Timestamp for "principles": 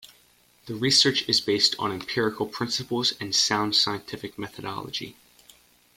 2.47-3.13